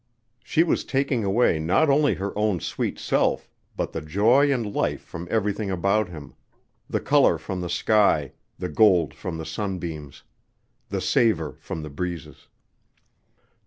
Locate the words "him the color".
6.09-7.37